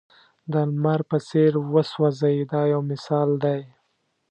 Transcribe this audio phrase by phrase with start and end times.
[0.51, 3.61] د لمر په څېر وسوځئ دا یو مثال دی.